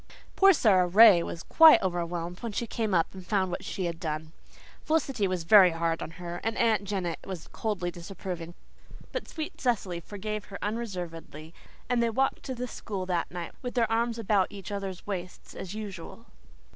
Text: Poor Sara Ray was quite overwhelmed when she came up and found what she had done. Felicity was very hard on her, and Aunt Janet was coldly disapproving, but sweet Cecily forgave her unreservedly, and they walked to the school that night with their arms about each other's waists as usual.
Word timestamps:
Poor 0.35 0.51
Sara 0.51 0.87
Ray 0.87 1.21
was 1.21 1.43
quite 1.43 1.79
overwhelmed 1.83 2.39
when 2.39 2.53
she 2.53 2.65
came 2.65 2.91
up 2.95 3.13
and 3.13 3.23
found 3.23 3.51
what 3.51 3.63
she 3.63 3.85
had 3.85 3.99
done. 3.99 4.31
Felicity 4.83 5.27
was 5.27 5.43
very 5.43 5.69
hard 5.69 6.01
on 6.01 6.09
her, 6.17 6.41
and 6.43 6.57
Aunt 6.57 6.85
Janet 6.85 7.19
was 7.23 7.47
coldly 7.49 7.91
disapproving, 7.91 8.55
but 9.11 9.27
sweet 9.27 9.61
Cecily 9.61 9.99
forgave 9.99 10.45
her 10.45 10.57
unreservedly, 10.63 11.53
and 11.87 12.01
they 12.01 12.09
walked 12.09 12.41
to 12.45 12.55
the 12.55 12.67
school 12.67 13.05
that 13.05 13.29
night 13.29 13.51
with 13.61 13.75
their 13.75 13.91
arms 13.91 14.17
about 14.17 14.51
each 14.51 14.71
other's 14.71 15.05
waists 15.05 15.53
as 15.53 15.75
usual. 15.75 16.25